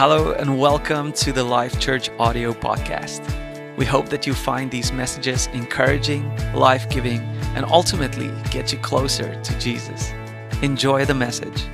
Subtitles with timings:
[0.00, 3.20] Hello, and welcome to the Life Church audio podcast.
[3.76, 6.24] We hope that you find these messages encouraging,
[6.54, 7.20] life giving,
[7.54, 10.10] and ultimately get you closer to Jesus.
[10.62, 11.66] Enjoy the message.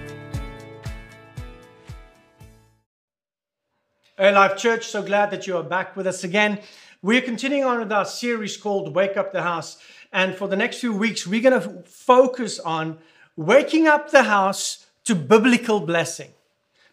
[4.18, 6.58] Hey, Life Church, so glad that you are back with us again.
[7.02, 9.79] We're continuing on with our series called Wake Up the House.
[10.12, 12.98] And for the next few weeks, we're going to focus on
[13.36, 16.32] waking up the house to biblical blessing.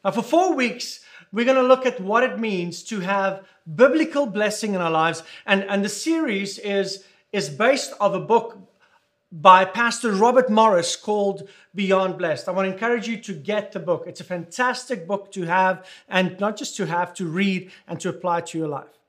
[0.05, 0.99] Now, for four weeks,
[1.33, 3.43] we're going to look at what it means to have
[3.75, 5.23] biblical blessing in our lives.
[5.45, 8.59] And, and the series is, is based of a book
[9.31, 12.47] by Pastor Robert Morris called Beyond Blessed.
[12.47, 14.03] I want to encourage you to get the book.
[14.05, 18.09] It's a fantastic book to have, and not just to have, to read and to
[18.09, 18.99] apply to your life.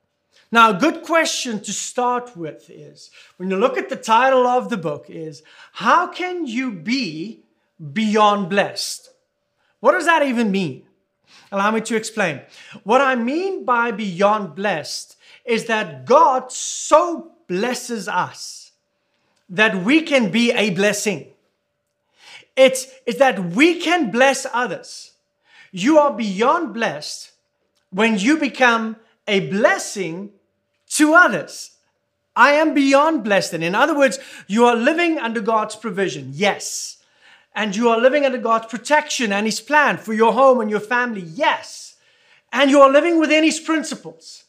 [0.51, 4.71] Now, a good question to start with is when you look at the title of
[4.71, 7.41] the book, is how can you be
[7.93, 9.11] beyond blessed?
[9.81, 10.85] What does that even mean?
[11.53, 12.41] Allow me to explain.
[12.83, 18.73] What I mean by beyond blessed is that God so blesses us
[19.49, 21.27] that we can be a blessing.
[22.57, 25.13] It's, it's that we can bless others.
[25.71, 27.33] You are beyond blessed
[27.91, 28.97] when you become
[29.29, 30.31] a blessing
[30.91, 31.73] to others.
[32.37, 33.55] I am beyond blessed.
[33.55, 36.31] And in other words, you are living under God's provision.
[36.33, 37.04] Yes
[37.55, 40.81] and you are living under God's protection and His plan for your home and your
[40.81, 41.97] family, yes.
[42.53, 44.45] And you are living within His principles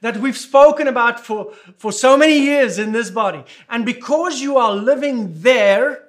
[0.00, 3.44] that we've spoken about for, for so many years in this body.
[3.68, 6.04] And because you are living there,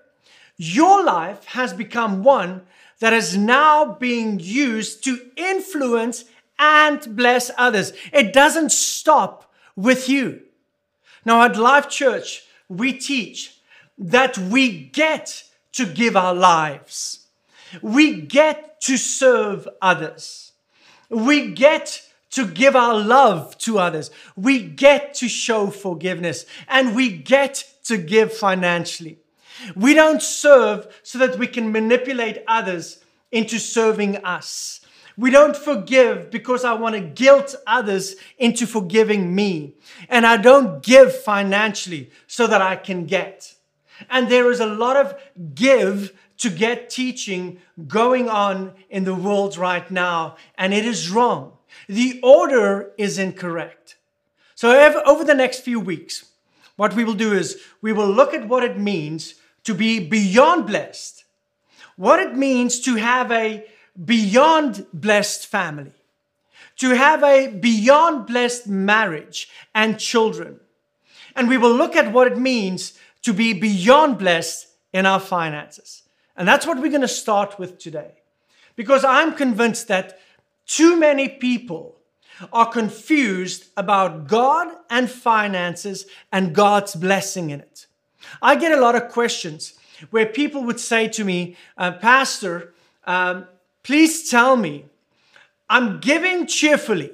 [0.57, 2.61] your life has become one
[2.99, 6.25] that is now being used to influence
[6.57, 7.93] and bless others.
[8.13, 10.43] It doesn't stop with you.
[11.25, 13.57] Now, at Life Church, we teach
[13.97, 17.27] that we get to give our lives.
[17.81, 20.51] We get to serve others.
[21.09, 24.09] We get to give our love to others.
[24.35, 29.19] We get to show forgiveness and we get to give financially.
[29.75, 34.81] We don't serve so that we can manipulate others into serving us.
[35.17, 39.75] We don't forgive because I want to guilt others into forgiving me.
[40.09, 43.53] And I don't give financially so that I can get.
[44.09, 45.19] And there is a lot of
[45.53, 51.53] give to get teaching going on in the world right now, and it is wrong.
[51.87, 53.95] The order is incorrect.
[54.55, 54.71] So,
[55.05, 56.25] over the next few weeks,
[56.75, 59.35] what we will do is we will look at what it means
[59.65, 61.25] to be beyond blessed,
[61.95, 63.65] what it means to have a
[64.03, 65.93] beyond blessed family,
[66.77, 70.59] to have a beyond blessed marriage and children.
[71.35, 76.03] And we will look at what it means to be beyond blessed in our finances.
[76.35, 78.13] And that's what we're going to start with today.
[78.75, 80.19] Because I'm convinced that
[80.65, 81.97] too many people
[82.51, 87.85] are confused about God and finances and God's blessing in it.
[88.41, 89.73] I get a lot of questions
[90.09, 92.73] where people would say to me, uh, Pastor,
[93.05, 93.47] um,
[93.83, 94.85] please tell me,
[95.69, 97.11] I'm giving cheerfully,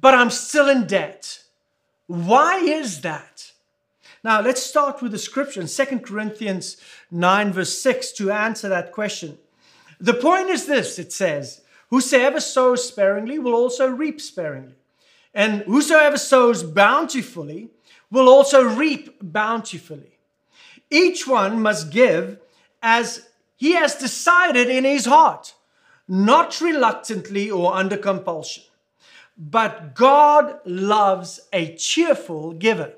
[0.00, 1.42] but I'm still in debt.
[2.06, 3.37] Why is that?
[4.28, 6.76] Now, let's start with the scripture in 2 Corinthians
[7.10, 9.38] 9, verse 6, to answer that question.
[10.00, 14.74] The point is this it says, Whosoever sows sparingly will also reap sparingly,
[15.32, 17.70] and whosoever sows bountifully
[18.10, 20.18] will also reap bountifully.
[20.90, 22.38] Each one must give
[22.82, 25.54] as he has decided in his heart,
[26.06, 28.64] not reluctantly or under compulsion.
[29.38, 32.92] But God loves a cheerful giver.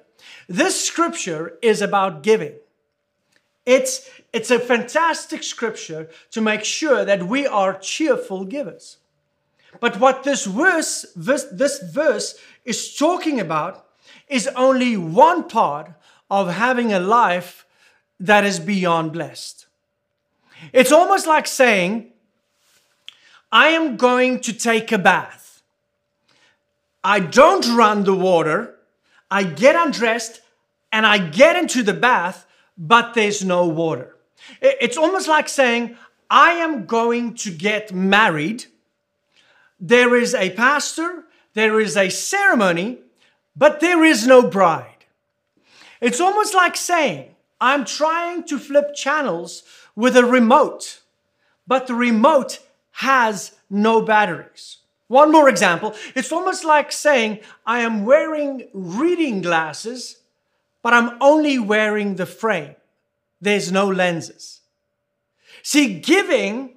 [0.51, 2.55] This scripture is about giving.
[3.65, 8.97] It's, it's a fantastic scripture to make sure that we are cheerful givers.
[9.79, 13.87] But what this verse, this, this verse is talking about
[14.27, 15.93] is only one part
[16.29, 17.65] of having a life
[18.19, 19.67] that is beyond blessed.
[20.73, 22.11] It's almost like saying,
[23.53, 25.63] I am going to take a bath.
[27.05, 28.80] I don't run the water.
[29.31, 30.41] I get undressed
[30.93, 32.47] and I get into the bath,
[32.77, 34.17] but there's no water.
[34.61, 35.97] It's almost like saying,
[36.29, 38.65] I am going to get married.
[39.79, 41.25] There is a pastor,
[41.55, 42.99] there is a ceremony,
[43.57, 45.05] but there is no bride.
[46.01, 49.63] It's almost like saying, I'm trying to flip channels
[49.95, 51.01] with a remote,
[51.67, 52.61] but the remote
[52.93, 54.79] has no batteries.
[55.11, 55.97] One more example.
[56.15, 60.19] It's almost like saying, I am wearing reading glasses,
[60.85, 62.77] but I'm only wearing the frame.
[63.41, 64.61] There's no lenses.
[65.65, 66.77] See, giving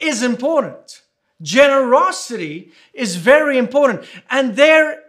[0.00, 1.02] is important.
[1.42, 4.04] Generosity is very important.
[4.28, 5.04] And there,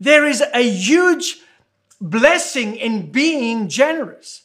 [0.00, 1.36] there is a huge
[2.00, 4.42] blessing in being generous.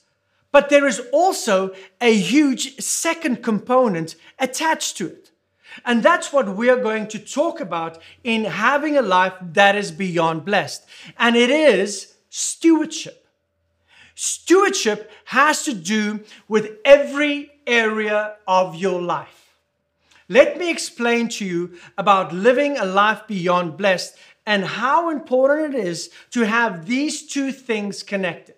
[0.52, 5.32] But there is also a huge second component attached to it.
[5.84, 10.46] And that's what we're going to talk about in having a life that is beyond
[10.46, 10.86] blessed.
[11.18, 13.28] And it is stewardship.
[14.16, 19.58] Stewardship has to do with every area of your life.
[20.30, 25.86] Let me explain to you about living a life beyond blessed and how important it
[25.86, 28.55] is to have these two things connected.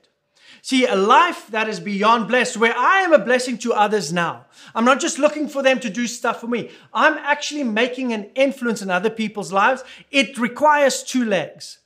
[0.62, 4.45] See, a life that is beyond blessed, where I am a blessing to others now.
[4.75, 8.30] I'm not just looking for them to do stuff for me, I'm actually making an
[8.36, 9.83] influence in other people's lives.
[10.12, 11.80] It requires two legs.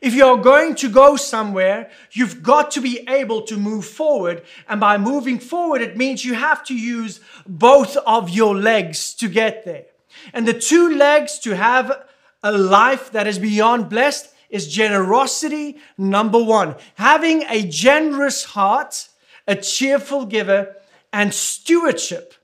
[0.00, 4.42] If you're going to go somewhere, you've got to be able to move forward.
[4.68, 9.28] And by moving forward, it means you have to use both of your legs to
[9.28, 9.84] get there.
[10.32, 12.04] And the two legs to have
[12.42, 16.76] a life that is beyond blessed is generosity, number one.
[16.94, 19.08] Having a generous heart,
[19.48, 20.76] a cheerful giver,
[21.12, 22.34] and stewardship,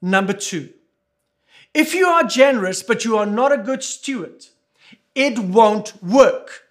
[0.00, 0.70] number two.
[1.72, 4.46] If you are generous, but you are not a good steward,
[5.14, 6.68] it won't work.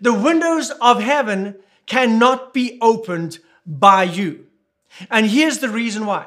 [0.00, 1.56] The windows of heaven
[1.86, 4.46] cannot be opened by you.
[5.10, 6.26] And here's the reason why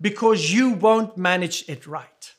[0.00, 2.32] because you won't manage it right.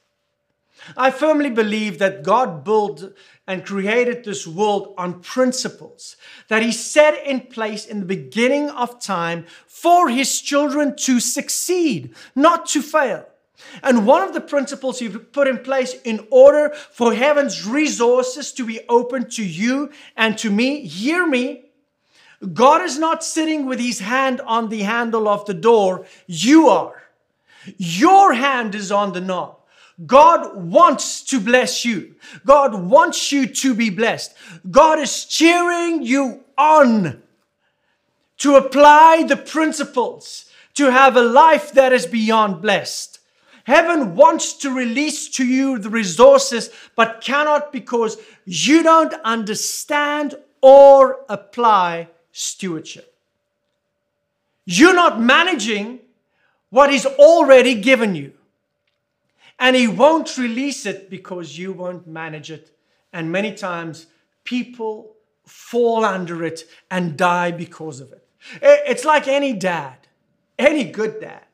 [0.96, 3.04] I firmly believe that God built
[3.48, 6.16] and created this world on principles
[6.48, 12.14] that He set in place in the beginning of time for His children to succeed,
[12.36, 13.26] not to fail.
[13.84, 18.66] And one of the principles He put in place in order for heaven's resources to
[18.66, 21.66] be open to you and to me, hear me.
[22.54, 26.06] God is not sitting with his hand on the handle of the door.
[26.26, 27.04] You are.
[27.78, 29.59] Your hand is on the knob.
[30.06, 32.16] God wants to bless you.
[32.46, 34.34] God wants you to be blessed.
[34.70, 37.22] God is cheering you on
[38.38, 43.20] to apply the principles to have a life that is beyond blessed.
[43.66, 51.20] Heaven wants to release to you the resources, but cannot because you don't understand or
[51.28, 53.14] apply stewardship.
[54.66, 56.00] You're not managing
[56.70, 58.34] what is already given you.
[59.60, 62.72] And he won't release it because you won't manage it.
[63.12, 64.08] And many times
[64.44, 65.16] people
[65.46, 68.26] fall under it and die because of it.
[68.62, 70.08] It's like any dad,
[70.58, 71.46] any good dad.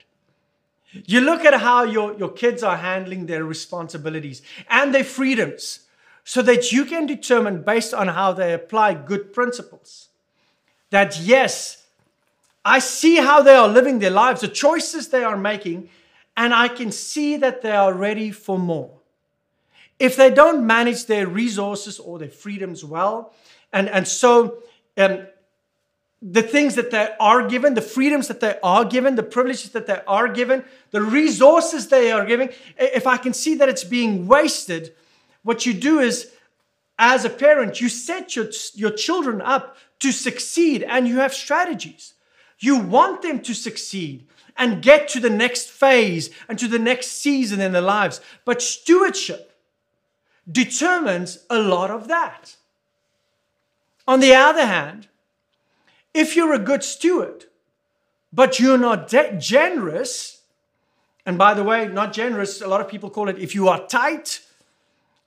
[1.06, 5.82] You look at how your, your kids are handling their responsibilities and their freedoms
[6.24, 10.10] so that you can determine based on how they apply good principles
[10.90, 11.84] that yes,
[12.64, 15.90] I see how they are living their lives, the choices they are making,
[16.38, 18.92] and I can see that they are ready for more.
[20.00, 23.34] If they don't manage their resources or their freedoms well,
[23.72, 24.60] and, and so
[24.98, 25.28] um,
[26.22, 29.88] the things that they are given, the freedoms that they are given, the privileges that
[29.88, 34.28] they are given, the resources they are giving, if I can see that it's being
[34.28, 34.94] wasted,
[35.44, 36.32] what you do is,
[36.98, 42.14] as a parent, you set your, your children up to succeed and you have strategies.
[42.60, 44.26] You want them to succeed
[44.58, 48.22] and get to the next phase and to the next season in their lives.
[48.46, 49.52] But stewardship
[50.50, 52.56] determines a lot of that.
[54.08, 55.08] On the other hand,
[56.14, 57.46] if you're a good steward,
[58.32, 60.42] but you're not de- generous,
[61.26, 63.86] and by the way, not generous, a lot of people call it if you are
[63.88, 64.42] tight,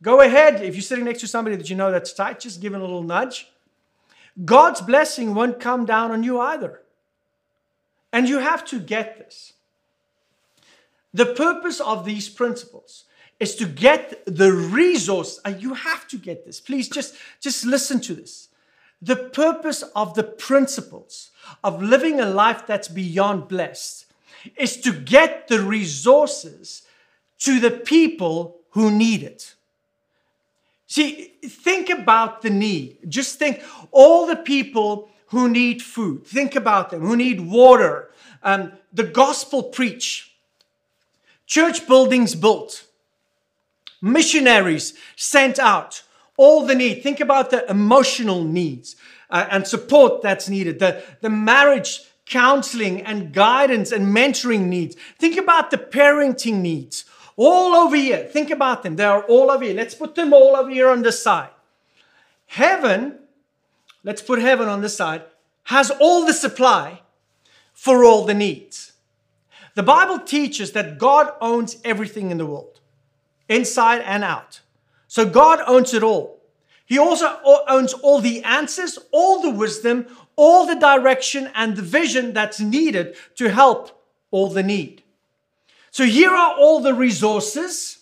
[0.02, 0.62] go ahead.
[0.62, 2.85] If you're sitting next to somebody that you know that's tight, just give them a
[2.85, 3.49] little nudge.
[4.44, 6.80] God's blessing won't come down on you either.
[8.12, 9.53] And you have to get this.
[11.12, 13.05] The purpose of these principles
[13.41, 16.61] is to get the resource, and you have to get this.
[16.61, 18.49] Please just, just listen to this.
[19.00, 21.31] The purpose of the principles
[21.62, 24.07] of living a life that's beyond blessed
[24.57, 26.83] is to get the resources
[27.41, 29.55] to the people who need it.
[30.88, 32.99] See, think about the need.
[33.09, 33.62] Just think
[33.93, 36.26] all the people who need food.
[36.26, 38.11] Think about them, who need water,
[38.42, 40.35] um, the gospel preach,
[41.47, 42.87] church buildings built,
[44.00, 46.02] missionaries sent out,
[46.37, 47.02] all the need.
[47.02, 48.97] Think about the emotional needs
[49.30, 54.97] uh, and support that's needed, the, the marriage counseling and guidance and mentoring needs.
[55.18, 57.04] Think about the parenting needs.
[57.37, 58.25] All over here.
[58.25, 58.97] Think about them.
[58.97, 59.75] They are all over here.
[59.75, 61.50] Let's put them all over here on the side.
[62.47, 63.18] Heaven
[64.05, 65.23] let's put heaven on this side,
[65.64, 67.02] has all the supply
[67.73, 68.93] for all the needs.
[69.75, 72.81] The Bible teaches that God owns everything in the world.
[73.49, 74.61] inside and out.
[75.07, 76.38] So God owns it all.
[76.85, 77.38] He also
[77.69, 83.17] owns all the answers, all the wisdom, all the direction and the vision that's needed
[83.37, 85.02] to help all the need.
[85.90, 87.99] So here are all the resources,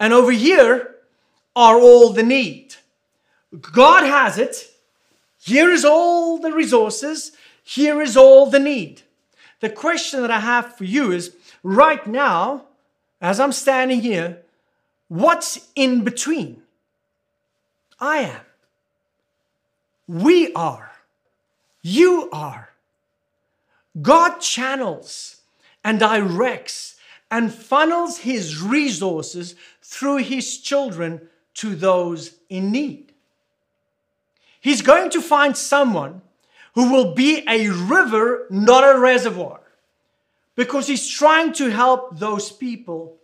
[0.00, 0.96] and over here
[1.54, 2.76] are all the need.
[3.60, 4.70] God has it.
[5.44, 7.32] Here is all the resources.
[7.62, 9.02] Here is all the need.
[9.60, 12.64] The question that I have for you is right now,
[13.20, 14.38] as I'm standing here,
[15.08, 16.62] what's in between?
[18.00, 18.40] I am.
[20.08, 20.92] We are.
[21.82, 22.70] You are.
[24.00, 25.42] God channels
[25.84, 26.96] and directs
[27.30, 33.13] and funnels his resources through his children to those in need.
[34.64, 36.22] He's going to find someone
[36.74, 39.60] who will be a river, not a reservoir,
[40.54, 43.18] because he's trying to help those people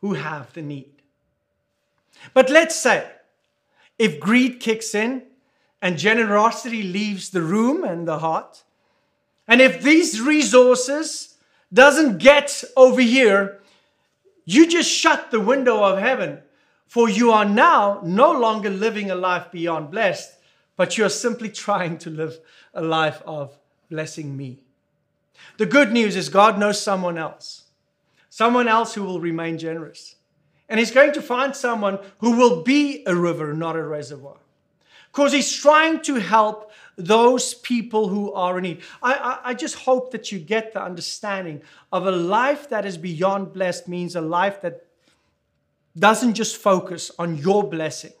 [0.00, 0.94] who have the need.
[2.32, 3.06] But let's say
[3.98, 5.24] if greed kicks in
[5.82, 8.62] and generosity leaves the room and the heart,
[9.46, 11.34] and if these resources
[11.70, 13.60] doesn't get over here,
[14.46, 16.40] you just shut the window of heaven,
[16.90, 20.34] for you are now no longer living a life beyond blessed,
[20.74, 22.40] but you're simply trying to live
[22.74, 23.56] a life of
[23.88, 24.58] blessing me.
[25.56, 27.66] The good news is God knows someone else,
[28.28, 30.16] someone else who will remain generous.
[30.68, 34.38] And He's going to find someone who will be a river, not a reservoir.
[35.12, 38.80] Because He's trying to help those people who are in need.
[39.00, 42.98] I, I, I, just hope that you get the understanding of a life that is
[42.98, 44.89] beyond blessed means a life that
[45.98, 48.12] doesn't just focus on your blessing,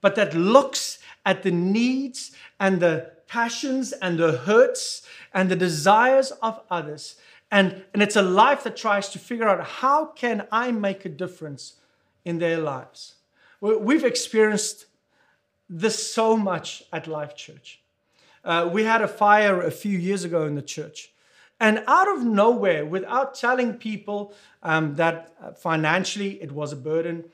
[0.00, 6.30] but that looks at the needs and the passions and the hurts and the desires
[6.42, 7.16] of others.
[7.50, 11.08] And, and it's a life that tries to figure out how can I make a
[11.08, 11.74] difference
[12.24, 13.14] in their lives.
[13.60, 14.86] We've experienced
[15.70, 17.80] this so much at Life Church.
[18.44, 21.13] Uh, we had a fire a few years ago in the church.
[21.64, 27.24] And out of nowhere, without telling people um, that uh, financially it was a burden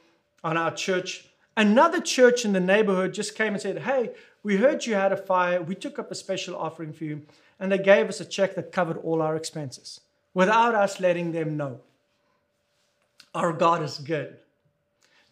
[0.44, 1.24] on our church,
[1.56, 4.12] another church in the neighborhood just came and said, Hey,
[4.44, 5.60] we heard you had a fire.
[5.60, 7.22] We took up a special offering for you.
[7.58, 10.00] And they gave us a check that covered all our expenses
[10.32, 11.80] without us letting them know.
[13.34, 14.36] Our God is good.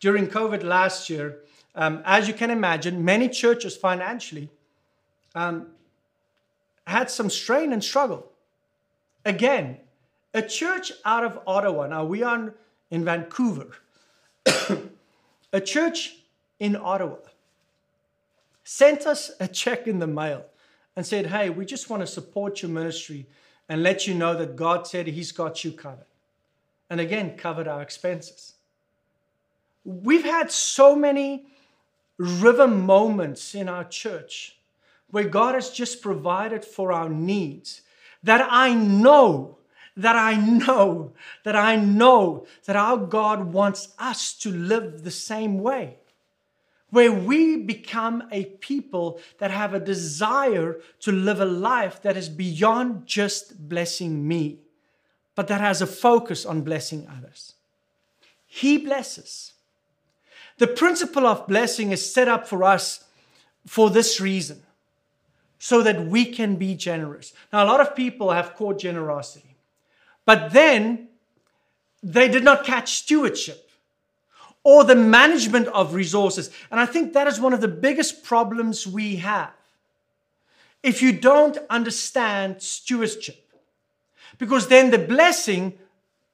[0.01, 1.39] During COVID last year,
[1.77, 4.51] um, as you can imagine, many churches financially
[5.37, 5.69] um,
[6.85, 8.33] had some strain and struggle.
[9.29, 9.77] Again,
[10.33, 12.55] a church out of Ottawa, now we are
[12.91, 13.69] in Vancouver,
[15.53, 16.17] a church
[16.59, 17.17] in Ottawa
[18.69, 20.45] sent us a check in the mail
[20.95, 23.27] and said, Hey, we just want to support your ministry
[23.67, 26.05] and let you know that God said He's got you covered.
[26.91, 28.57] And again, covered our expenses.
[29.87, 31.47] We've had so many
[32.19, 34.59] river moments in our church
[35.11, 37.81] where God has just provided for our needs,
[38.23, 39.59] that I know,
[39.97, 41.13] that I know,
[41.45, 45.97] that I know that our God wants us to live the same way.
[46.91, 52.31] Where we become a people that have a desire to live a life that is
[52.31, 54.61] beyond just blessing me,
[55.35, 57.55] but that has a focus on blessing others.
[58.47, 59.53] He blesses.
[60.57, 63.05] The principle of blessing is set up for us
[63.67, 64.63] for this reason
[65.59, 67.33] so that we can be generous.
[67.53, 69.57] Now, a lot of people have caught generosity,
[70.25, 71.09] but then
[72.03, 73.71] they did not catch stewardship
[74.63, 76.51] or the management of resources.
[76.71, 79.53] And I think that is one of the biggest problems we have.
[80.83, 83.49] If you don't understand stewardship,
[84.39, 85.79] because then the blessing,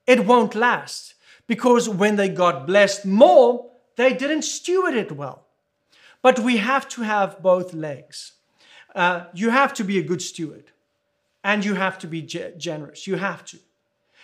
[0.07, 1.15] it won't last.
[1.47, 5.47] Because when they got blessed more, they didn't steward it well.
[6.23, 8.33] But we have to have both legs.
[8.95, 10.71] Uh, you have to be a good steward
[11.43, 13.07] and you have to be ge- generous.
[13.07, 13.59] You have to.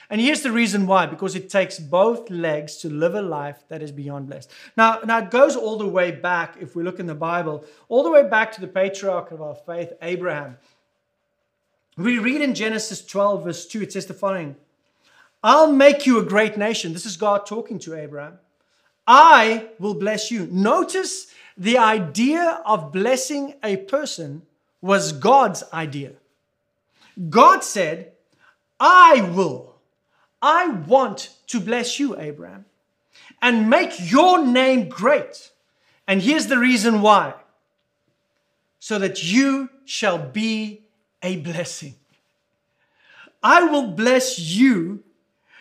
[0.09, 3.83] And here's the reason why because it takes both legs to live a life that
[3.83, 4.50] is beyond blessed.
[4.77, 8.03] Now, now it goes all the way back, if we look in the Bible, all
[8.03, 10.57] the way back to the patriarch of our faith, Abraham.
[11.97, 14.57] We read in Genesis 12, verse 2, it says the following
[15.43, 16.93] I'll make you a great nation.
[16.93, 18.39] This is God talking to Abraham.
[19.07, 20.47] I will bless you.
[20.50, 24.43] Notice the idea of blessing a person
[24.80, 26.12] was God's idea.
[27.28, 28.12] God said,
[28.78, 29.75] I will,
[30.40, 32.64] I want to bless you, Abraham,
[33.42, 35.50] and make your name great.
[36.06, 37.34] And here's the reason why
[38.78, 40.82] so that you shall be
[41.22, 41.94] a blessing.
[43.42, 45.02] I will bless you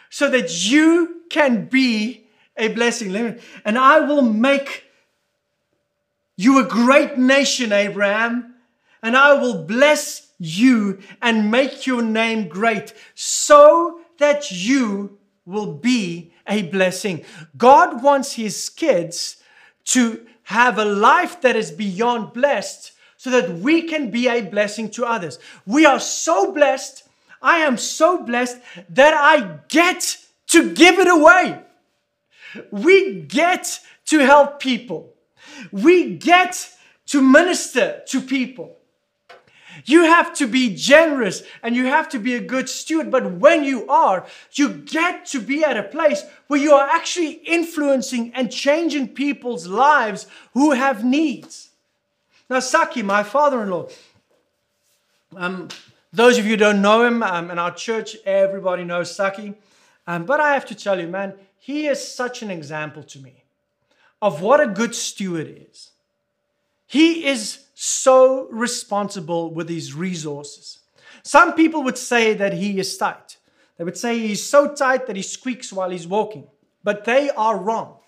[0.10, 2.26] so that you can be
[2.58, 3.40] a blessing.
[3.66, 4.86] And I will make
[6.36, 8.56] you a great nation, Abraham,
[9.02, 16.34] and I will bless you and make your name great so that you will be
[16.48, 17.26] a blessing.
[17.58, 19.38] God wants his kids
[19.86, 24.90] to have a life that is beyond blessed so that we can be a blessing
[24.90, 25.40] to others.
[25.66, 27.04] We are so blessed.
[27.42, 28.58] I am so blessed
[28.90, 31.62] that I get to give it away.
[32.72, 35.14] We get to help people.
[35.72, 36.70] We get
[37.08, 38.79] to minister to people.
[39.86, 43.12] You have to be generous and you have to be a good steward.
[43.12, 47.32] But when you are, you get to be at a place where you are actually
[47.32, 51.70] influencing and changing people's lives who have needs.
[52.50, 53.88] Now, Saki, my father in law,
[55.36, 55.68] um,
[56.12, 59.54] those of you don't know him, um, in our church, everybody knows Saki.
[60.08, 63.44] Um, but I have to tell you, man, he is such an example to me
[64.22, 65.92] of what a good steward is.
[66.90, 70.80] He is so responsible with his resources.
[71.22, 73.38] Some people would say that he is tight.
[73.78, 76.48] They would say he's so tight that he squeaks while he's walking.
[76.84, 78.00] But they are wrong.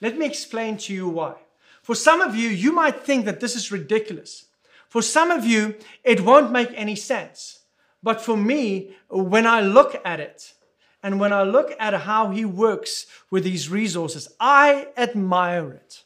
[0.00, 1.34] Let me explain to you why.
[1.82, 4.46] For some of you, you might think that this is ridiculous.
[4.88, 7.60] For some of you, it won't make any sense.
[8.02, 10.54] But for me, when I look at it,
[11.02, 16.04] and when I look at how he works with these resources, I admire it.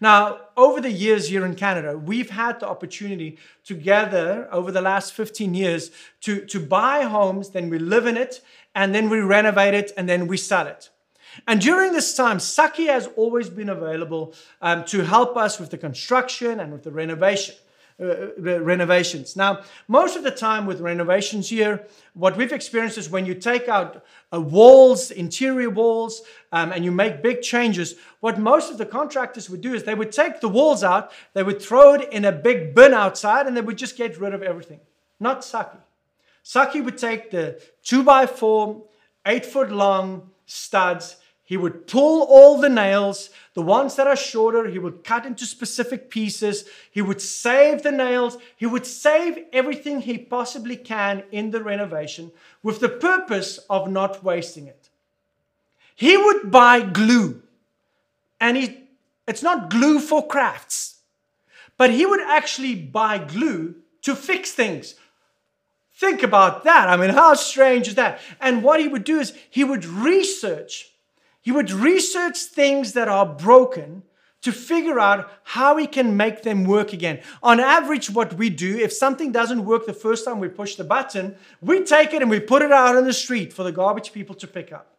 [0.00, 5.12] Now, over the years here in Canada, we've had the opportunity together over the last
[5.12, 5.90] 15 years
[6.22, 8.40] to, to buy homes, then we live in it,
[8.74, 10.90] and then we renovate it, and then we sell it.
[11.46, 15.78] And during this time, Saki has always been available um, to help us with the
[15.78, 17.54] construction and with the renovation.
[18.02, 19.36] Uh, uh renovations.
[19.36, 23.68] Now, most of the time with renovations here, what we've experienced is when you take
[23.68, 28.86] out uh, walls, interior walls, um, and you make big changes, what most of the
[28.86, 32.24] contractors would do is they would take the walls out, they would throw it in
[32.24, 34.80] a big bin outside, and they would just get rid of everything.
[35.20, 35.78] Not Saki.
[36.42, 38.82] Saki would take the two by four,
[39.24, 41.16] eight foot long studs,
[41.52, 45.44] he would pull all the nails, the ones that are shorter, he would cut into
[45.44, 46.64] specific pieces.
[46.90, 48.38] He would save the nails.
[48.56, 54.24] He would save everything he possibly can in the renovation with the purpose of not
[54.24, 54.88] wasting it.
[55.94, 57.42] He would buy glue,
[58.40, 58.84] and he,
[59.28, 61.00] it's not glue for crafts,
[61.76, 64.94] but he would actually buy glue to fix things.
[65.92, 66.88] Think about that.
[66.88, 68.20] I mean, how strange is that?
[68.40, 70.88] And what he would do is he would research
[71.42, 74.04] he would research things that are broken
[74.42, 77.20] to figure out how he can make them work again.
[77.42, 80.84] On average, what we do, if something doesn't work the first time we push the
[80.84, 84.12] button, we take it and we put it out on the street for the garbage
[84.12, 84.96] people to pick up.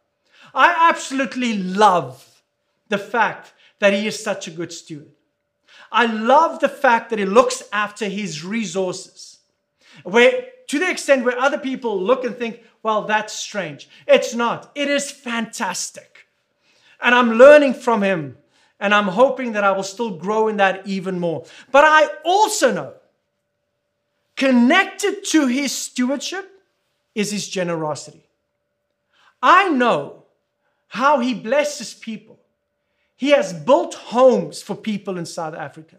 [0.54, 2.42] I absolutely love
[2.88, 5.10] the fact that he is such a good steward.
[5.92, 9.38] I love the fact that he looks after his resources.
[10.04, 13.88] Where to the extent where other people look and think, well, that's strange.
[14.06, 14.70] It's not.
[14.74, 16.13] It is fantastic.
[17.04, 18.38] And I'm learning from him.
[18.80, 21.44] And I'm hoping that I will still grow in that even more.
[21.70, 22.94] But I also know,
[24.36, 26.50] connected to his stewardship
[27.14, 28.26] is his generosity.
[29.40, 30.24] I know
[30.88, 32.40] how he blesses people.
[33.16, 35.96] He has built homes for people in South Africa.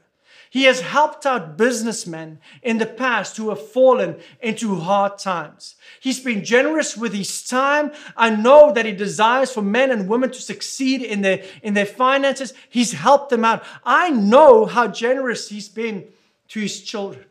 [0.55, 5.75] He has helped out businessmen in the past who have fallen into hard times.
[5.99, 7.91] He's been generous with his time.
[8.15, 11.85] I know that he desires for men and women to succeed in their, in their
[11.85, 12.53] finances.
[12.69, 13.65] He's helped them out.
[13.83, 16.05] I know how generous he's been
[16.47, 17.25] to his children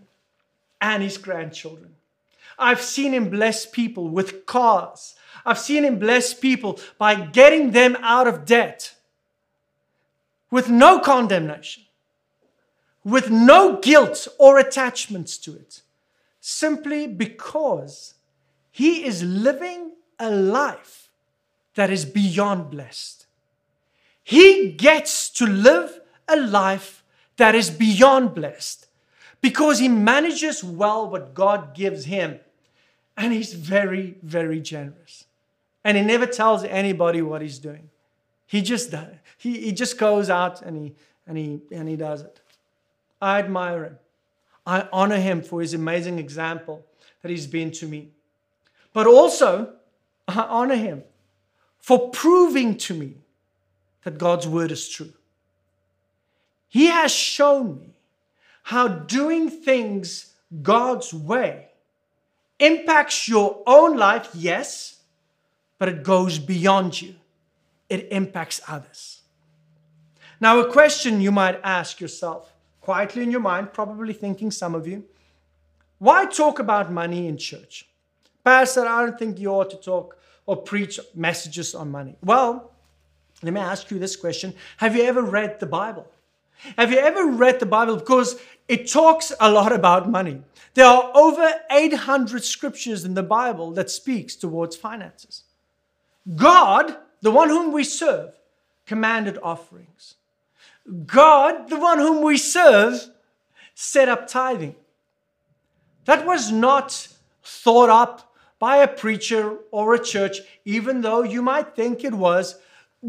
[0.83, 1.95] and his grandchildren.
[2.59, 5.15] I've seen him bless people with cars.
[5.47, 8.95] I've seen him bless people by getting them out of debt
[10.51, 11.85] with no condemnation
[13.05, 15.83] with no guilt or attachments to it,
[16.41, 18.15] simply because
[18.71, 21.11] he is living a life
[21.75, 23.27] that is beyond blessed.
[24.23, 27.05] He gets to live a life
[27.37, 28.87] that is beyond blessed
[29.41, 32.41] because he manages well what God gives him.
[33.17, 35.27] And he's very, very generous.
[35.85, 37.91] And he never tells anybody what he's doing.
[38.47, 39.15] He just does.
[39.37, 40.95] He, he just goes out and he,
[41.27, 42.41] and, he, and he does it.
[43.25, 43.99] I admire him.
[44.67, 46.85] I honor him for his amazing example
[47.23, 48.11] that he's been to me.
[48.93, 49.75] But also,
[50.29, 51.05] I honor him
[51.79, 53.17] for proving to me
[54.03, 55.13] that God's word is true.
[56.69, 57.95] He has shown me
[58.65, 61.69] how doing things God's way
[62.59, 65.01] impacts your own life, yes,
[65.79, 67.15] but it goes beyond you.
[67.89, 69.23] it impacts others.
[70.41, 72.53] Now, a question you might ask yourself,
[72.85, 75.05] quietly in your mind, probably thinking some of you,
[75.99, 77.89] why talk about money in church?
[78.45, 82.17] Pastor, I don't think you ought to talk or preach messages on money.
[82.23, 82.71] Well,
[83.43, 86.07] let me ask you this question Have you ever read the Bible?
[86.79, 87.97] Have you ever read the Bible?
[87.97, 90.43] Because it talks a lot about money.
[90.75, 95.45] There are over 800 scriptures in the Bible that speaks towards finances.
[96.37, 98.35] God, the one whom we serve,
[98.87, 100.17] commanded offerings.
[101.07, 103.09] God, the one whom we serve,
[103.75, 104.77] set up tithing.
[106.05, 107.09] That was not
[107.43, 112.57] thought up by a preacher or a church, even though you might think it was.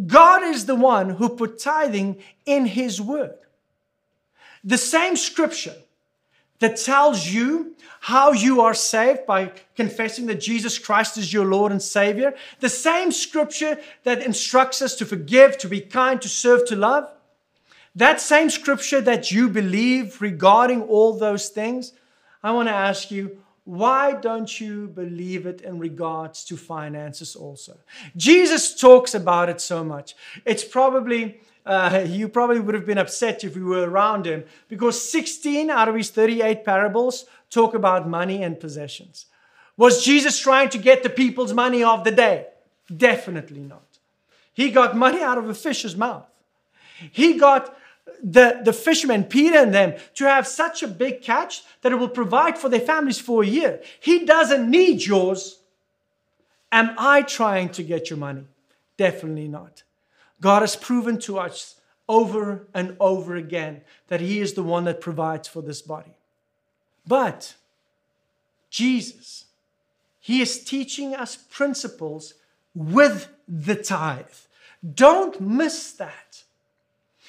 [0.07, 3.35] God is the one who put tithing in His Word.
[4.63, 5.75] The same scripture
[6.59, 11.71] that tells you how you are saved by confessing that Jesus Christ is your Lord
[11.71, 16.65] and Savior, the same scripture that instructs us to forgive, to be kind, to serve,
[16.67, 17.09] to love,
[17.95, 21.93] that same scripture that you believe regarding all those things,
[22.43, 27.77] I want to ask you, why don't you believe it in regards to finances also?
[28.15, 30.15] Jesus talks about it so much.
[30.45, 35.09] It's probably, uh, you probably would have been upset if you were around him because
[35.09, 39.25] 16 out of his 38 parables talk about money and possessions.
[39.77, 42.47] Was Jesus trying to get the people's money of the day?
[42.95, 43.81] Definitely not.
[44.53, 46.27] He got money out of a fish's mouth.
[47.11, 47.75] He got
[48.23, 52.09] the, the fishermen, Peter and them, to have such a big catch that it will
[52.09, 53.81] provide for their families for a year.
[53.99, 55.59] He doesn't need yours.
[56.71, 58.45] Am I trying to get your money?
[58.97, 59.83] Definitely not.
[60.41, 61.75] God has proven to us
[62.07, 66.17] over and over again that He is the one that provides for this body.
[67.07, 67.55] But
[68.69, 69.45] Jesus,
[70.19, 72.35] He is teaching us principles
[72.73, 74.25] with the tithe.
[74.93, 76.43] Don't miss that.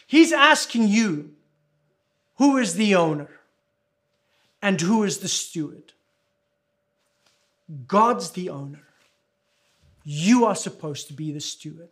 [0.06, 1.32] He's asking you
[2.36, 3.28] who is the owner
[4.62, 5.92] and who is the steward.
[7.88, 8.82] God's the owner.
[10.04, 11.88] You are supposed to be the steward.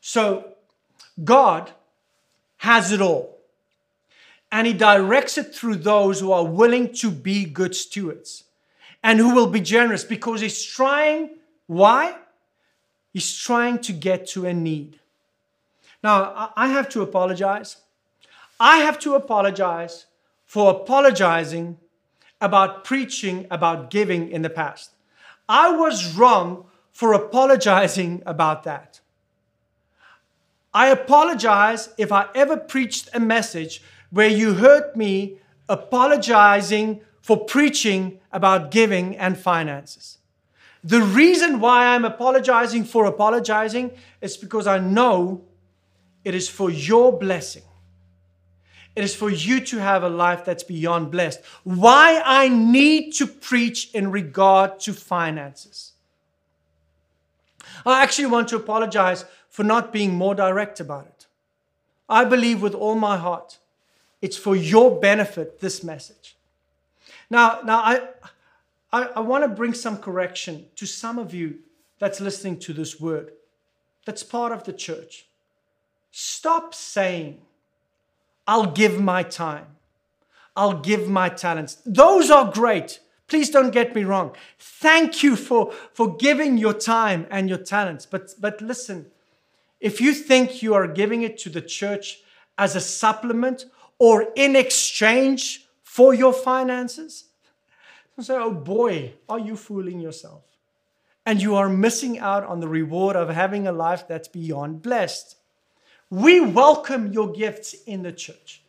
[0.00, 0.54] So,
[1.22, 1.70] God
[2.58, 3.38] has it all.
[4.50, 8.44] And He directs it through those who are willing to be good stewards
[9.02, 12.16] and who will be generous because He's trying, why?
[13.12, 14.98] He's trying to get to a need.
[16.02, 17.76] Now, I have to apologize.
[18.58, 20.06] I have to apologize
[20.46, 21.78] for apologizing
[22.40, 24.90] about preaching about giving in the past.
[25.48, 29.00] I was wrong for apologizing about that.
[30.72, 38.20] I apologize if I ever preached a message where you heard me apologizing for preaching
[38.32, 40.18] about giving and finances.
[40.82, 45.42] The reason why I'm apologizing for apologizing is because I know
[46.24, 47.62] it is for your blessing.
[48.96, 51.40] It is for you to have a life that's beyond blessed.
[51.64, 55.92] Why I need to preach in regard to finances.
[57.86, 61.26] I actually want to apologize for not being more direct about it.
[62.08, 63.58] I believe with all my heart
[64.20, 66.36] it's for your benefit, this message.
[67.30, 68.08] Now, now I,
[68.92, 71.60] I, I want to bring some correction to some of you
[71.98, 73.32] that's listening to this word,
[74.04, 75.26] that's part of the church.
[76.10, 77.40] Stop saying,
[78.46, 79.66] I'll give my time.
[80.56, 81.78] I'll give my talents.
[81.86, 83.00] Those are great.
[83.28, 84.34] Please don't get me wrong.
[84.58, 88.04] Thank you for, for giving your time and your talents.
[88.06, 89.06] But, but listen,
[89.80, 92.22] if you think you are giving it to the church
[92.58, 93.66] as a supplement
[93.98, 97.26] or in exchange for your finances,
[98.22, 100.42] say, oh boy, are you fooling yourself?
[101.24, 105.36] And you are missing out on the reward of having a life that's beyond blessed.
[106.10, 108.62] We welcome your gifts in the church.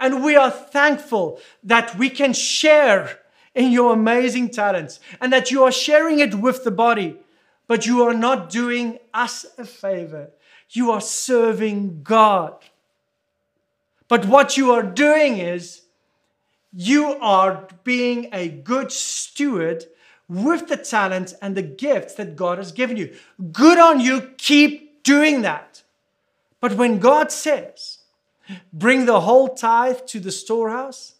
[0.00, 3.18] And we are thankful that we can share
[3.54, 7.18] in your amazing talents and that you are sharing it with the body.
[7.66, 10.30] But you are not doing us a favor.
[10.70, 12.56] You are serving God.
[14.08, 15.82] But what you are doing is
[16.72, 19.84] you are being a good steward
[20.28, 23.14] with the talents and the gifts that God has given you.
[23.52, 24.30] Good on you.
[24.38, 25.67] Keep doing that.
[26.60, 27.98] But when God says,
[28.72, 31.14] bring the whole tithe to the storehouse,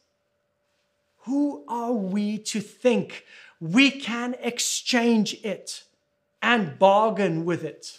[1.20, 3.24] who are we to think
[3.60, 5.84] we can exchange it
[6.42, 7.98] and bargain with it?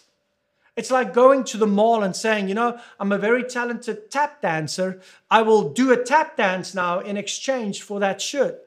[0.76, 4.42] It's like going to the mall and saying, you know, I'm a very talented tap
[4.42, 5.02] dancer.
[5.30, 8.62] I will do a tap dance now in exchange for that shirt.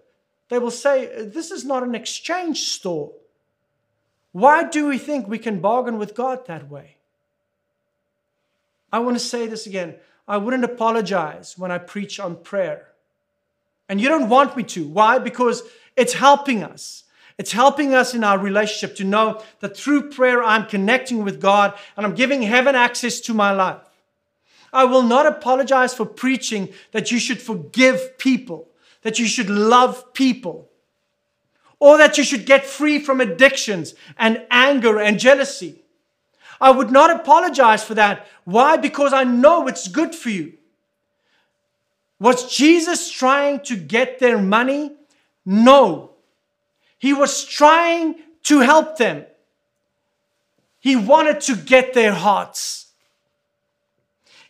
[0.50, 3.12] They will say, this is not an exchange store.
[4.32, 6.96] Why do we think we can bargain with God that way?
[8.92, 9.96] I want to say this again.
[10.28, 12.88] I wouldn't apologize when I preach on prayer.
[13.88, 14.86] And you don't want me to.
[14.86, 15.18] Why?
[15.18, 15.62] Because
[15.96, 17.04] it's helping us.
[17.38, 21.74] It's helping us in our relationship to know that through prayer I'm connecting with God
[21.96, 23.80] and I'm giving heaven access to my life.
[24.72, 28.68] I will not apologize for preaching that you should forgive people,
[29.02, 30.70] that you should love people,
[31.78, 35.81] or that you should get free from addictions and anger and jealousy.
[36.62, 38.24] I would not apologize for that.
[38.44, 38.76] Why?
[38.76, 40.52] Because I know it's good for you.
[42.20, 44.92] Was Jesus trying to get their money?
[45.44, 46.12] No.
[47.00, 49.26] He was trying to help them.
[50.78, 52.92] He wanted to get their hearts.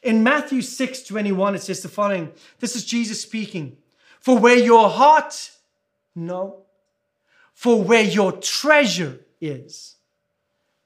[0.03, 3.79] In Matthew 6 21, it says the following This is Jesus speaking.
[4.21, 5.51] For where your heart,
[6.15, 6.59] no,
[7.55, 9.97] for where your treasure is,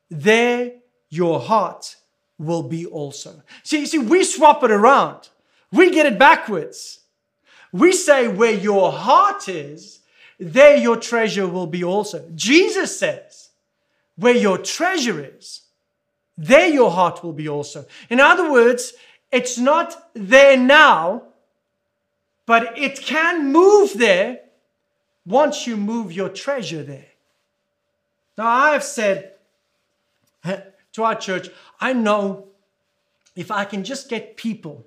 [0.09, 0.73] there
[1.17, 1.97] your heart
[2.39, 3.43] will be also.
[3.63, 5.29] See, see, we swap it around.
[5.73, 7.01] We get it backwards.
[7.73, 10.01] We say where your heart is,
[10.39, 12.29] there your treasure will be also.
[12.35, 13.51] Jesus says,
[14.17, 15.63] where your treasure is,
[16.39, 17.87] there your heart will be also.
[18.11, 18.93] In other words,
[19.33, 21.23] it's not there now,
[22.45, 24.41] but it can move there
[25.25, 27.09] once you move your treasure there.
[28.39, 29.33] Now, I have said
[30.97, 32.47] to our church, I know
[33.37, 34.87] if I can just get people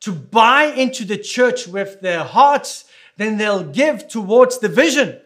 [0.00, 2.84] to buy into the church with their hearts,
[3.16, 5.20] then they'll give towards the vision.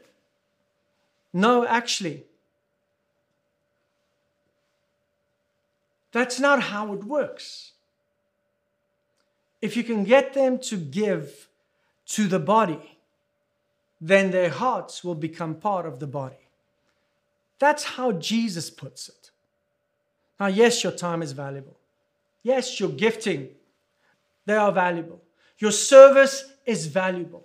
[1.32, 2.24] No, actually,
[6.12, 7.72] that's not how it works.
[9.60, 11.48] If you can get them to give
[12.06, 12.98] to the body,
[14.00, 16.46] then their hearts will become part of the body.
[17.58, 19.31] That's how Jesus puts it.
[20.40, 21.76] Now, yes, your time is valuable.
[22.42, 23.50] Yes, your gifting
[24.44, 25.22] they are valuable.
[25.58, 27.44] Your service is valuable.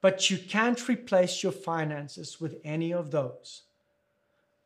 [0.00, 3.62] But you can't replace your finances with any of those.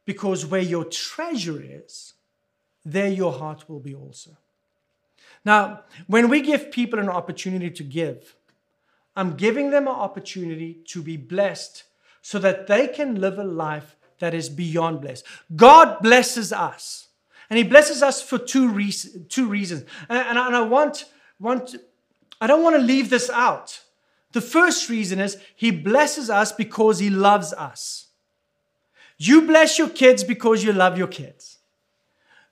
[0.06, 2.14] Because where your treasure is,
[2.84, 4.30] there your heart will be also.
[5.44, 8.34] Now, when we give people an opportunity to give,
[9.14, 11.84] I'm giving them an opportunity to be blessed
[12.22, 15.24] so that they can live a life that is beyond blessed.
[15.54, 17.08] God blesses us.
[17.48, 19.26] And he blesses us for two, reasons.
[19.28, 19.84] two reasons.
[20.08, 21.04] And, and, I, and I want,
[21.38, 21.76] want,
[22.40, 23.80] I don't want to leave this out.
[24.32, 28.08] The first reason is he blesses us because he loves us.
[29.18, 31.58] You bless your kids because you love your kids.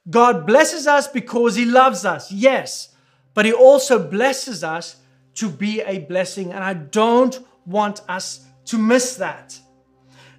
[0.09, 2.94] God blesses us because he loves us, yes,
[3.33, 4.96] but he also blesses us
[5.35, 6.53] to be a blessing.
[6.53, 9.59] And I don't want us to miss that.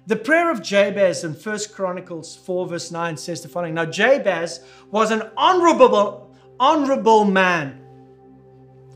[0.08, 4.60] The prayer of Jabez in 1 Chronicles 4, verse 9 says the following Now, Jabez
[4.92, 7.80] was an honorable, honorable man.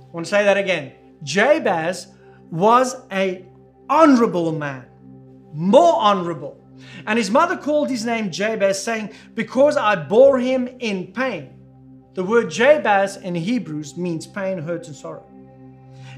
[0.01, 0.92] I want to say that again.
[1.25, 2.07] Jabez
[2.53, 3.44] was a
[3.88, 4.87] honorable man,
[5.53, 6.57] more honorable.
[7.09, 11.59] And his mother called his name Jabez, saying, Because I bore him in pain.
[12.14, 15.27] The word Jabez in Hebrews means pain, hurt, and sorrow.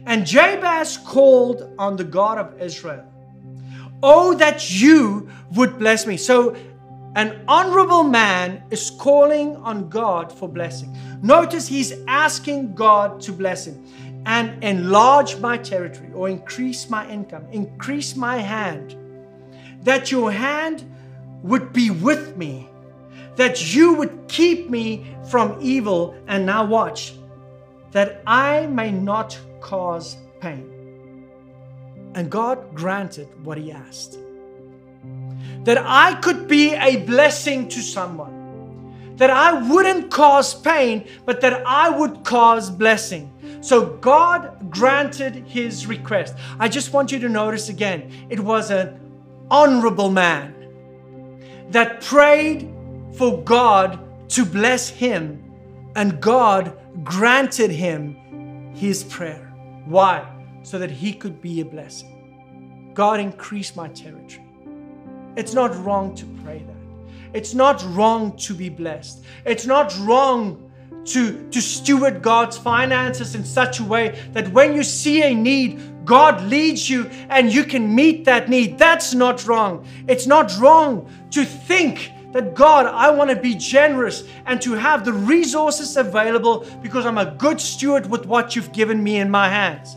[0.04, 3.11] And Jabez called on the God of Israel
[4.02, 6.16] Oh, that you would bless me.
[6.16, 6.56] So,
[7.14, 10.96] an honorable man is calling on God for blessing.
[11.22, 13.84] Notice he's asking God to bless him
[14.24, 18.96] and enlarge my territory or increase my income, increase my hand.
[19.82, 20.84] That your hand
[21.42, 22.70] would be with me,
[23.36, 26.16] that you would keep me from evil.
[26.28, 27.14] And now, watch,
[27.90, 30.81] that I may not cause pain.
[32.14, 34.18] And God granted what he asked.
[35.64, 39.14] That I could be a blessing to someone.
[39.16, 43.30] That I wouldn't cause pain, but that I would cause blessing.
[43.60, 46.34] So God granted his request.
[46.58, 48.98] I just want you to notice again, it was an
[49.50, 50.54] honorable man
[51.70, 52.68] that prayed
[53.14, 55.44] for God to bless him,
[55.94, 59.52] and God granted him his prayer.
[59.84, 60.26] Why?
[60.62, 62.92] So that He could be a blessing.
[62.94, 64.44] God, increase my territory.
[65.36, 67.36] It's not wrong to pray that.
[67.36, 69.24] It's not wrong to be blessed.
[69.46, 70.70] It's not wrong
[71.06, 76.04] to, to steward God's finances in such a way that when you see a need,
[76.04, 78.78] God leads you and you can meet that need.
[78.78, 79.86] That's not wrong.
[80.06, 85.04] It's not wrong to think that God, I want to be generous and to have
[85.04, 89.48] the resources available because I'm a good steward with what you've given me in my
[89.48, 89.96] hands.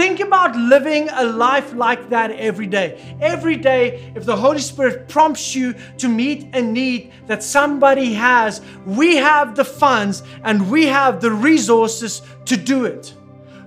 [0.00, 2.98] Think about living a life like that every day.
[3.20, 8.62] Every day, if the Holy Spirit prompts you to meet a need that somebody has,
[8.86, 13.12] we have the funds and we have the resources to do it.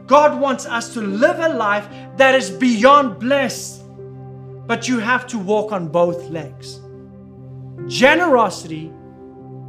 [0.07, 3.83] God wants us to live a life that is beyond blessed,
[4.65, 6.79] but you have to walk on both legs
[7.85, 8.91] generosity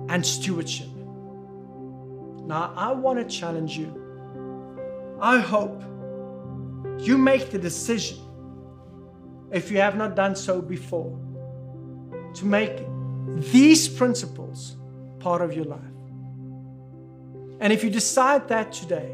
[0.08, 0.88] and stewardship.
[2.46, 4.00] Now, I want to challenge you.
[5.20, 5.82] I hope
[6.98, 8.18] you make the decision,
[9.50, 11.18] if you have not done so before,
[12.34, 12.84] to make
[13.52, 14.76] these principles
[15.18, 15.80] part of your life.
[17.60, 19.10] And if you decide that today,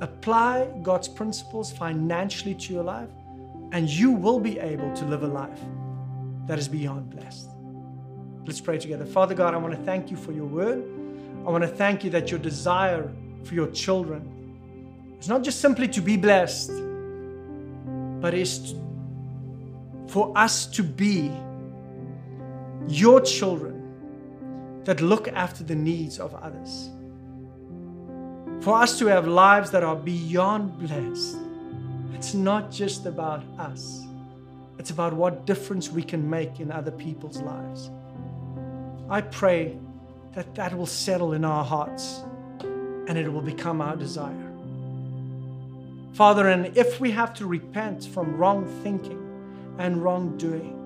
[0.00, 3.08] apply God's principles financially to your life,
[3.72, 5.60] and you will be able to live a life
[6.46, 7.48] that is beyond blessed.
[8.44, 9.06] Let's pray together.
[9.06, 10.84] Father God, I want to thank you for your word.
[11.46, 13.10] I want to thank you that your desire
[13.44, 14.31] for your children
[15.22, 16.72] is not just simply to be blessed,
[18.20, 18.74] but is
[20.08, 21.30] for us to be
[22.88, 26.90] your children that look after the needs of others.
[28.62, 31.38] For us to have lives that are beyond blessed.
[32.14, 34.02] It's not just about us,
[34.80, 37.90] it's about what difference we can make in other people's lives.
[39.08, 39.76] I pray
[40.34, 42.24] that that will settle in our hearts
[43.06, 44.51] and it will become our desire.
[46.12, 49.18] Father, and if we have to repent from wrong thinking
[49.78, 50.78] and wrongdoing,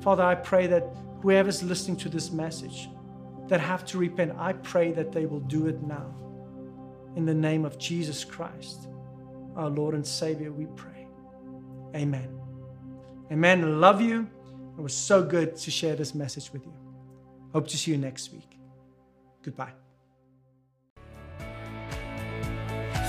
[0.00, 0.84] Father, I pray that
[1.20, 2.88] whoever's listening to this message
[3.48, 6.14] that have to repent, I pray that they will do it now.
[7.16, 8.88] In the name of Jesus Christ,
[9.56, 11.06] our Lord and Savior, we pray.
[11.94, 12.40] Amen.
[13.30, 13.80] Amen.
[13.80, 14.26] Love you.
[14.78, 16.72] It was so good to share this message with you.
[17.52, 18.58] Hope to see you next week.
[19.42, 19.81] Goodbye.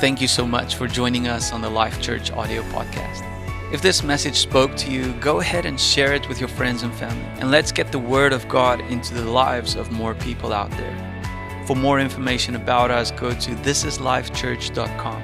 [0.03, 3.23] Thank you so much for joining us on the Life Church audio podcast.
[3.71, 6.93] If this message spoke to you, go ahead and share it with your friends and
[6.93, 7.23] family.
[7.39, 11.63] And let's get the Word of God into the lives of more people out there.
[11.65, 15.21] For more information about us, go to thisislifechurch.com.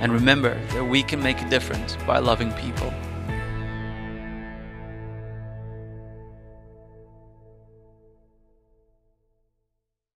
[0.00, 2.90] And remember that we can make a difference by loving people.